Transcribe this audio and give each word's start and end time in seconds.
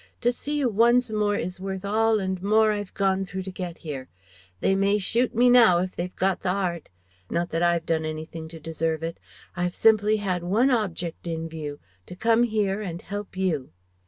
To 0.21 0.31
see 0.31 0.57
you 0.57 0.67
once 0.67 1.11
more 1.11 1.35
is 1.35 1.59
worth 1.59 1.85
all 1.85 2.19
and 2.19 2.41
more 2.41 2.71
I've 2.71 2.95
gone 2.95 3.23
through 3.23 3.43
to 3.43 3.51
get 3.51 3.77
here. 3.77 4.09
They 4.59 4.73
may 4.73 4.97
shoot 4.97 5.35
me 5.35 5.47
now, 5.47 5.77
if 5.77 5.95
they've 5.95 6.15
got 6.15 6.41
the 6.41 6.49
heart 6.49 6.89
Not 7.29 7.51
that 7.51 7.61
I've 7.61 7.85
done 7.85 8.03
anything 8.03 8.47
to 8.47 8.59
deserve 8.59 9.03
it 9.03 9.19
I've 9.55 9.75
simply 9.75 10.15
had 10.17 10.41
one 10.43 10.71
object 10.71 11.27
in 11.27 11.47
view: 11.47 11.79
To 12.07 12.15
come 12.15 12.41
here 12.41 12.81
and 12.81 12.99
help 12.99 13.37
you." 13.37 13.73